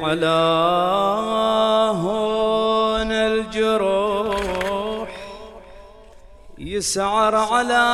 على 0.00 0.26
هون 2.02 3.12
الجروح 3.12 5.08
يسعر 6.58 7.34
على 7.34 7.86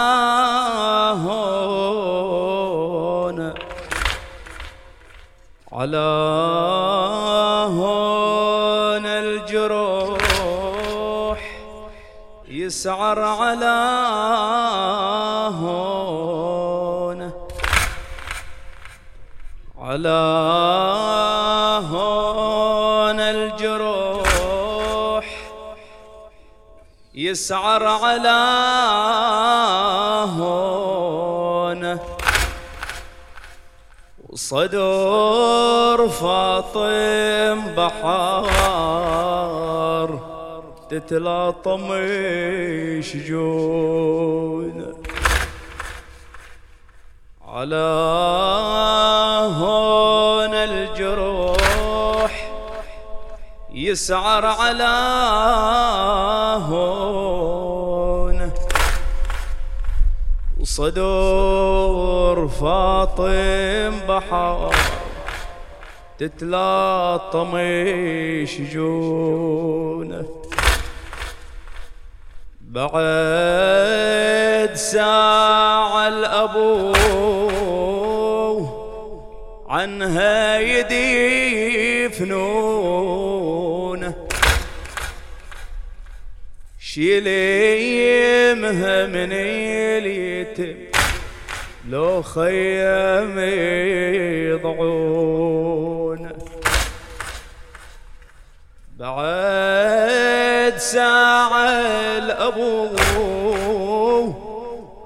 هون 1.25 2.35
على 5.72 5.98
هون 7.72 9.07
الجروح 9.07 10.21
يسعر 12.48 13.21
على 13.21 13.77
هون 15.61 17.30
على 19.79 20.43
يسعر 27.34 27.84
على 27.84 28.40
هون. 30.38 31.98
وصدور 34.28 35.98
فاطم 36.08 37.58
بحار 37.77 38.91
تتلاطم 40.91 41.86
شجون 43.02 44.78
على 47.48 47.91
هون 49.58 50.55
الجروح 50.55 52.34
يسعر 53.74 54.46
على 54.46 54.94
هون. 56.70 57.23
وصدور 60.75 62.48
فاطم 62.48 63.94
بحر. 64.08 64.75
تتلاطم 66.19 67.53
شجونه 68.44 70.27
بعد 72.61 72.94
ساعة 74.75 76.08
الأبو 76.08 76.92
عنها 79.69 80.59
يدي 80.59 82.09
فنونه 82.09 83.64
شيليمها 88.64 89.06
من 89.06 89.32
اليتم 89.32 90.74
لو 91.88 92.22
خيم 92.22 93.38
يضعون. 94.50 96.28
بعد 98.98 100.74
ساعة 100.78 101.70
الأبو 102.18 102.88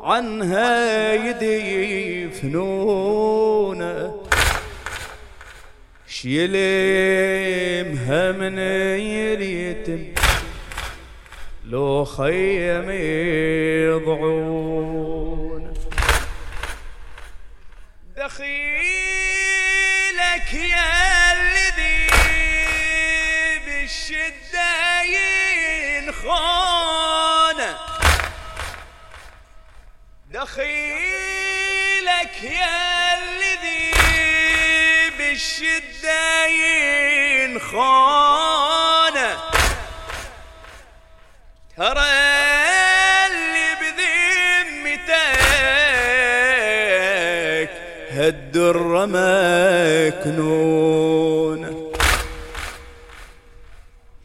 عنها 0.03 1.15
يدي 1.15 2.31
فنونه 2.31 4.15
شيليمها 6.09 6.63
من 8.33 8.59
اليتم 8.59 10.18
لو 11.69 12.05
خيم 12.05 12.91
يضعون. 13.91 15.75
دخيلك 18.17 18.49
يا 20.55 21.33
الذي 21.33 22.07
بالشدة 23.67 25.03
ينخون. 25.99 26.79
دخيلك 30.31 30.77
يا 32.43 33.19
الذي 33.19 33.93
بالشدة 35.19 36.47
ينخون. 37.45 38.68
ترى 41.79 42.01
اللي 43.27 43.69
بذمتك 43.81 45.09
هالدر 48.11 49.07
مكنون 50.27 51.61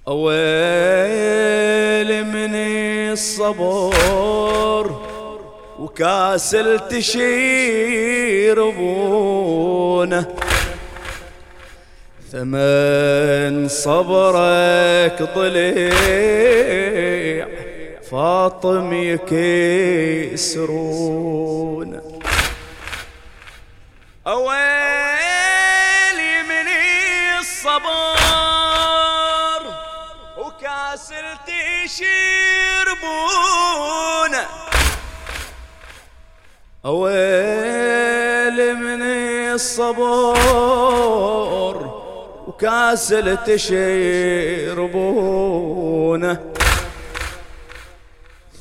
أويل 0.08 2.09
من 2.25 2.56
الصبر 3.12 4.85
وكاسل 5.80 6.80
تشير 6.90 8.70
بونه 8.70 10.35
ثمن 12.31 13.68
صبرك 13.68 15.22
ضليع 15.35 16.53
فاطم 18.13 18.94
يكسرون 18.94 20.51
أويلي 24.28 24.63
من 26.50 26.68
الصبر 27.40 27.84
وكاسل 30.38 31.25
تشربون 31.85 32.03
أويلي 36.85 38.73
من 38.73 39.02
الصبر 39.53 40.53
وكاسل 42.47 43.38
تشربونه 43.38 44.94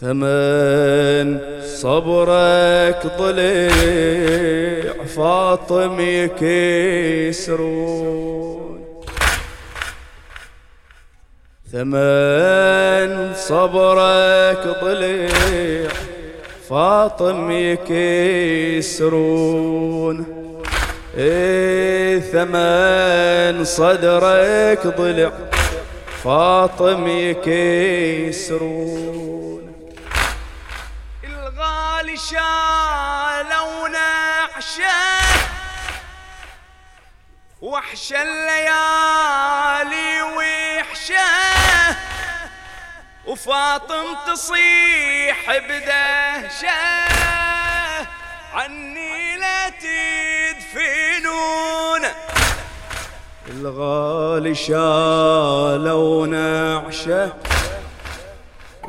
ثمن 0.03 1.39
صبرك 1.65 3.07
ضليع 3.19 4.93
فاطم 5.17 6.01
يكسرون. 6.01 7.63
ثمن 11.73 13.35
صبرك 13.35 14.65
ضليع 14.85 15.89
فاطم 16.69 17.51
يكسرون. 18.71 19.07
إيه 21.19 22.19
ثمن 22.19 23.65
صدرك 23.65 24.87
ضلع 24.87 25.33
فاطم 26.25 27.09
يكسرون. 27.09 28.73
شالوا 32.17 33.89
نعشه 33.89 35.23
وحش 37.63 38.13
الليالي 38.13 40.23
وحشه 40.23 41.25
وفاطم 43.27 44.05
تصيح 44.27 45.59
بدهشة 45.59 46.79
عني 48.55 49.37
لا 49.37 49.69
تدفنون 50.63 52.01
الغالي 53.49 54.55
شالوا 54.55 56.27
نعشه 56.27 57.33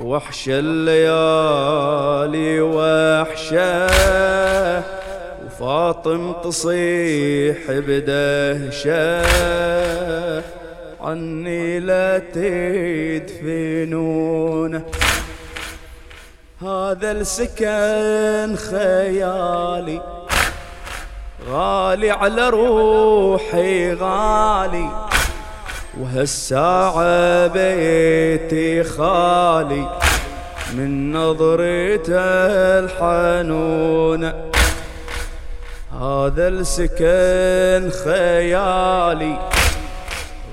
وحش 0.04 0.50
الليالي 0.50 1.92
وحشة 2.62 3.88
وفاطم 5.46 6.34
تصيح 6.44 7.58
بدهشة. 7.70 9.24
عني 11.02 11.80
لا 11.80 12.20
تدفنونه 13.40 14.84
هذا 16.62 17.12
السكن 17.12 18.56
خيالي 18.56 20.02
غالي 21.50 22.12
على 22.12 22.50
روحي 22.50 23.94
غالي. 23.94 25.13
وهالساعة 26.02 27.48
بيتي 27.48 28.84
خالي 28.84 30.00
من 30.74 31.14
نظرته 31.14 32.20
الحنونة. 32.80 34.34
هذا 36.02 36.48
السكن 36.48 37.92
خيالي 38.04 39.38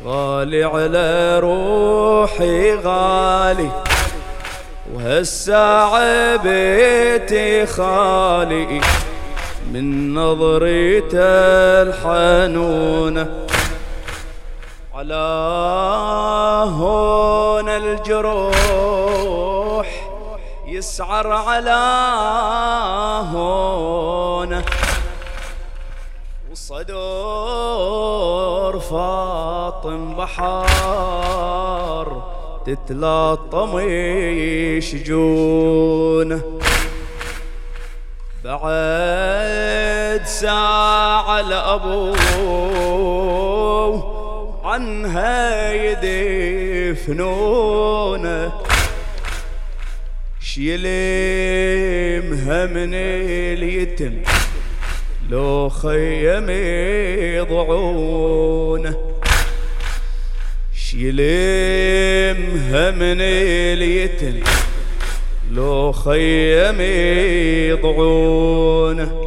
غالي 0.04 0.64
على 0.64 1.38
روحي 1.38 2.74
غالي. 2.74 3.70
وهالساعة 4.94 6.36
بيتي 6.36 7.66
خالي 7.66 8.80
من 9.72 10.14
نظرته 10.14 11.18
الحنونة. 11.82 13.28
على 15.00 15.28
هون 16.76 17.68
الجروح 17.68 19.08
يسعر 20.66 21.32
على 21.32 21.80
هون 23.32 24.62
وصدور 26.50 28.00
فاطم 28.80 30.14
بحار 30.14 31.42
تتلاطم 32.66 33.78
يشجونه 34.78 36.42
بعد 38.44 40.22
ساعة 40.24 41.40
لأبوه 41.40 43.29
عنها 44.70 45.72
يدفنونه. 46.92 48.52
شيلمها 50.40 51.80
من 52.66 52.94
اليتم 52.94 54.12
لو 55.30 55.68
خيم 55.68 56.50
يضعونه. 57.40 58.94
شيلمها 60.74 62.10
من 62.90 63.20
اليتم 63.20 64.40
لو 65.52 65.92
خيم 65.92 66.80
يضعونه. 67.70 69.19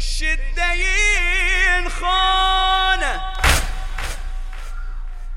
بالشدة 0.00 0.72
ينخونه 1.76 3.16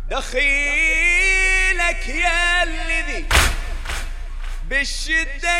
دخيلك 0.09 2.01
يا 2.07 2.63
الذي 2.63 3.25
بالشدة 4.69 5.59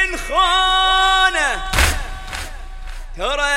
ينخونه 0.00 0.32
ترى 3.16 3.54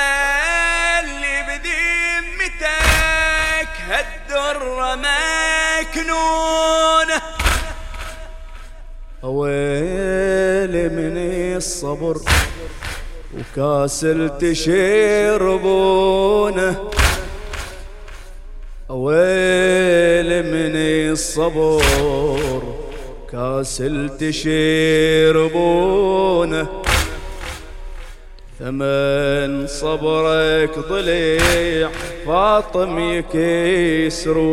اللي 1.00 1.42
بذمتك 1.42 2.68
هالدر 3.88 4.96
مكنونة. 5.86 7.22
ويلي 9.22 10.88
من 10.88 11.16
الصبر. 11.56 12.16
وكاسل 13.36 14.30
تشربونه 14.38 15.68
ويلي 18.88 20.42
من 20.42 20.76
الصبر 21.12 22.62
كاسل 23.32 24.10
تشربونه 24.20 25.68
ثمن 28.58 29.66
صبرك 29.66 30.78
ضليع 30.78 31.90
فاطم 32.26 32.98
يكسرون 33.34 34.52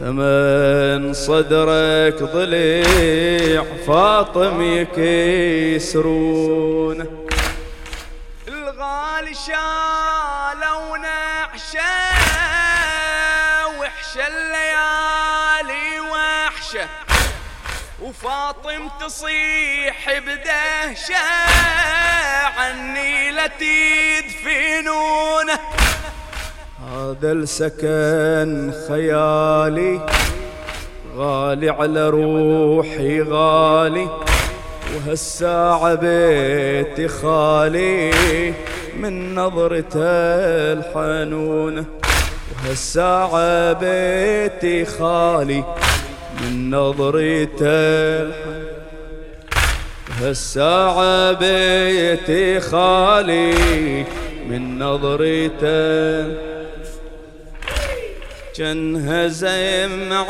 ثمن 0.00 1.12
صدرك 1.12 2.22
ضليع 2.22 3.64
فاطم 3.86 4.62
يكسرون. 4.96 6.98
الغالي 8.48 9.34
شالوا 9.34 10.98
نعشه 10.98 11.92
وحشه 13.80 14.26
الليالي 14.26 16.00
وحشه 16.00 16.88
وفاطم 18.02 18.88
تصيح 19.00 20.18
بدهشة 20.18 21.24
عني 22.56 23.30
لا 23.30 23.46
تدفنونه 23.46 25.59
هذا 26.90 27.32
السكن 27.32 28.72
خيالي 28.88 30.00
غالي 31.16 31.70
على 31.70 32.10
روحي 32.10 33.22
غالي. 33.22 34.08
وهالساعة 34.96 35.94
بيتي 35.94 37.08
خالي 37.08 38.10
من 38.96 39.34
نظرته 39.34 40.00
الحنونة 40.72 41.84
وهالساعة 42.52 43.72
بيتي 43.72 44.84
خالي 44.84 45.64
من 46.40 46.70
نظرته 46.70 48.30
هالساعة 50.20 51.32
بيتي 51.32 52.60
خالي 52.60 54.04
من 54.48 54.78
نظرته 54.78 56.49
جنها 58.60 59.28
زمعت 59.28 60.24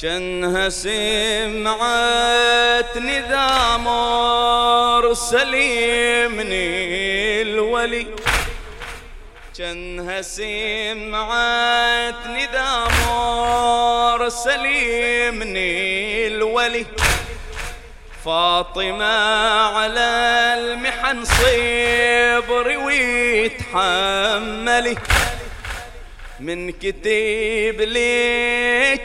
جنها 0.00 0.68
سمعت 0.68 2.98
نظام 2.98 3.86
سليمني 5.14 6.66
الولي 7.42 8.06
جنها 9.56 10.22
سمعت 10.22 12.14
نذامور 12.26 14.28
سليمني 14.28 16.26
الولي 16.26 16.86
فاطمة 18.26 19.14
على 19.76 20.08
المحن 20.58 21.24
صبري 21.24 22.76
ويتحملي 22.76 24.16
من 26.40 26.72
كتيب 26.72 27.80
ليك 27.80 29.02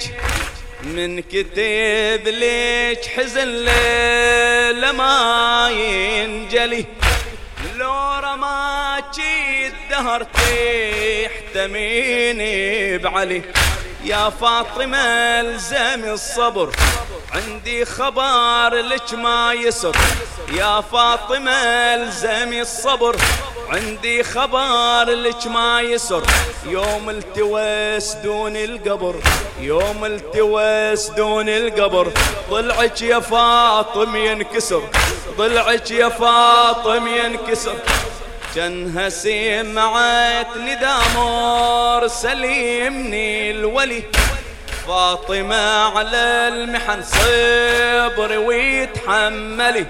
من 0.83 1.21
كتيب 1.21 2.27
ليك 2.27 3.05
حزن 3.05 3.47
ليلة 3.47 4.91
ما 4.91 5.69
ينجلي. 5.71 6.85
لو 7.77 8.19
رماكي 8.19 9.67
الدهر 9.67 10.23
تحتميني 11.53 12.97
بعلي. 12.97 13.41
يا 14.03 14.29
فاطمة 14.29 14.97
الزمي 15.41 16.11
الصبر. 16.11 16.69
عندي 17.33 17.85
خبر 17.85 18.75
لك 18.75 19.13
ما 19.13 19.53
يسر. 19.53 19.95
يا 20.53 20.81
فاطمة 20.81 21.51
الزمي 21.95 22.61
الصبر. 22.61 23.15
عندي 23.69 24.23
خبر 24.23 25.03
لك 25.03 25.47
ما 25.47 25.81
يسر. 25.81 26.23
يوم 26.65 27.09
التوس 27.09 28.13
دون 28.13 28.55
القبر. 28.55 29.15
يوم 29.59 30.05
التوس 30.05 31.09
دون 31.09 31.49
القبر. 31.49 32.11
ضلعك 32.49 33.01
يا 33.01 33.19
فاطم 33.19 34.15
ينكسر. 34.15 34.81
ضلعك 35.37 35.91
يا 35.91 36.09
فاطم 36.09 37.07
ينكسر. 37.07 37.75
جنها 38.55 39.09
سمعت 39.09 40.57
ندامور 40.57 42.07
سليمني 42.07 43.51
الولي 43.51 44.03
فاطمة 44.87 45.97
على 45.97 46.47
المحن 46.47 47.03
صبري 47.03 48.37
ويتحملي. 48.37 49.85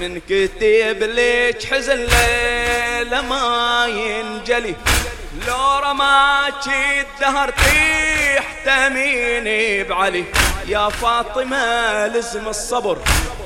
من 0.00 0.20
كتب 0.28 1.02
ليك 1.02 1.64
حزن 1.64 1.96
ليلة 1.96 3.20
ما 3.20 3.86
ينجلي. 3.86 4.74
لو 5.48 5.78
رماكي 5.78 7.00
الدهر 7.00 7.50
طيح 7.50 8.44
تميني 8.64 9.84
بعلي. 9.84 10.24
يا 10.66 10.88
فاطمة 10.88 12.06
لزم 12.06 12.48
الصبر 12.48 12.98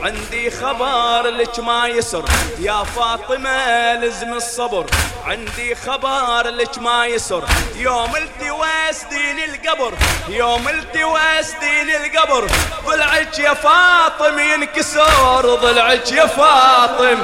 عندي 0.03 0.51
خبر 0.51 1.29
لك 1.29 1.59
ما 1.59 1.87
يسر. 1.87 2.25
يا 2.59 2.85
فاطمة 2.97 3.95
لزم 3.95 4.33
الصبر 4.35 4.87
عندي 5.27 5.75
خبر 5.75 6.49
لك 6.49 6.79
ما 6.79 7.07
يسر. 7.07 7.45
يوم 7.77 8.17
التواس 8.17 9.05
دين 9.05 9.39
القبر 9.39 9.93
يوم 10.29 10.69
التواس 10.69 11.53
دين 11.61 11.91
القبر. 11.91 12.51
ضلعك 12.87 13.39
يا 13.39 13.55
فاطم 13.55 14.39
ينكسر 14.39 15.55
ضلعك 15.55 16.13
يا 16.13 16.27
فاطم 16.27 17.19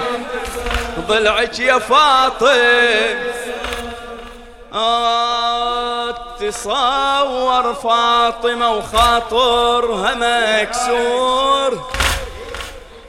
ضلعك 0.99 1.59
يا 1.59 1.79
فاطم. 1.79 3.48
آه 4.75 6.11
تصور 6.41 7.75
فاطمة 7.75 8.73
وخاطرها 8.73 10.15
مكسور 10.15 11.91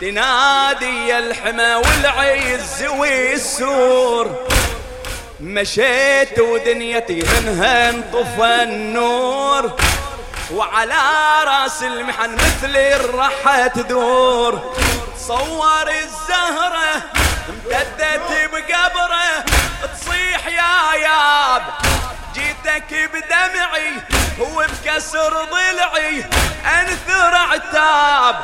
تنادي 0.01 1.17
الحمى 1.17 1.75
والعز 1.75 2.83
والسور. 2.83 4.47
مشيت 5.39 6.39
ودنيتي 6.39 7.23
منها 7.23 7.89
انطفى 7.89 8.63
النور. 8.63 9.71
وعلى 10.53 11.01
راس 11.43 11.83
المحن 11.83 12.33
مثل 12.33 12.75
الرحة 12.75 13.67
تدور. 13.67 14.75
صور 15.27 15.89
الزهرة 15.89 17.03
امتدت 17.49 18.49
بقبره 18.51 19.45
تصيح 19.93 20.28
يا 20.47 20.93
ياب 21.01 21.61
جيتك 22.33 23.09
بدمعي 23.13 23.93
وبكسر 24.39 25.33
ضلعي. 25.51 26.25
أنثر 26.65 27.35
عتاب. 27.35 28.35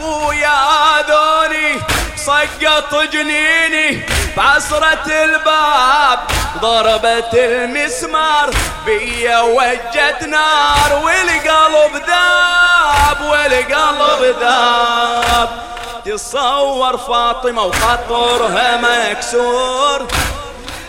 ويا 0.00 1.02
ذوني 1.08 1.80
سقط 2.16 2.94
جنيني 3.12 4.06
بعصرة 4.36 5.06
الباب. 5.06 6.18
ضربت 6.58 7.34
المسمار 7.34 8.50
بيا 8.86 9.40
وجت 9.40 10.22
نار. 10.28 10.92
والقلب 11.04 12.02
ذاب 12.06 13.20
والقلب 13.20 14.36
ذاب. 14.40 15.62
تصور 16.04 16.98
فاطمة 16.98 17.62
وخطرها 17.62 18.76
مكسور. 18.76 20.08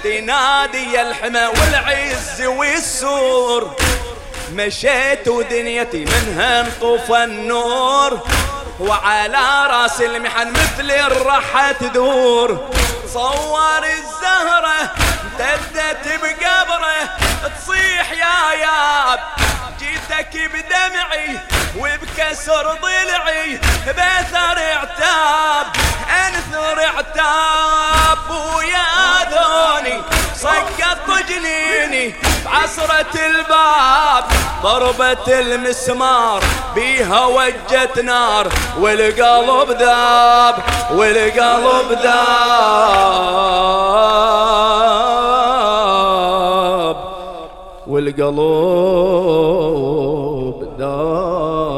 تنادي 0.04 1.02
الحمى 1.02 1.46
والعز 1.46 2.42
والسور. 2.42 3.76
مشيت 4.52 5.28
ودنيتي 5.28 6.06
منها 6.06 6.62
انطفى 6.62 7.24
النور. 7.24 8.20
وعلى 8.80 9.68
راس 9.70 10.02
المحن 10.02 10.52
مثل 10.52 10.92
الرحة 10.92 11.72
تدور. 11.72 12.70
صور 13.14 13.84
الزهرة 13.84 14.92
امتدت 15.24 16.08
بقبره 16.08 17.10
تصيح 17.58 18.12
يا 18.12 18.54
ياب. 18.62 19.20
جيتك 19.84 20.34
بدمعي 20.54 21.40
وبكسر 21.78 22.66
ضلعي 22.82 23.60
بثر 23.88 24.58
عتاب 24.82 25.66
أنثر 26.26 26.78
عتاب 26.98 28.30
ويا 28.56 28.90
ذوني 29.32 29.98
سقط 30.36 31.08
جنيني 31.30 32.16
بعصرة 32.46 33.14
الباب 33.26 34.26
ضربة 34.62 35.40
المسمار 35.40 36.44
بيها 36.76 37.26
وجت 37.26 38.00
نار. 38.04 38.48
والقلب 38.78 39.72
ذاب 39.72 40.56
والقلب 40.92 41.92
ذاب. 41.92 42.14
والقلوب 47.88 48.44
دار. 50.80 51.73